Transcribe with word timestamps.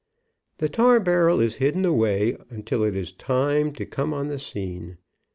The 0.57 0.67
tar 0.67 0.99
barrel 0.99 1.39
is 1.39 1.57
hidden 1.57 1.85
away 1.85 2.35
until 2.49 2.83
it 2.83 2.95
is 2.95 3.09
its 3.09 3.17
time 3.17 3.71
to 3.73 3.85
come 3.85 4.15
on 4.15 4.29
the 4.29 4.39
scene. 4.39 4.97